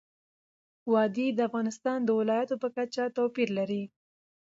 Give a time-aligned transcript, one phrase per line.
[0.91, 3.83] وادي د افغانستان د ولایاتو په کچه توپیر لري.